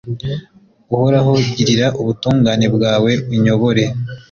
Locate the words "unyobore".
3.33-3.83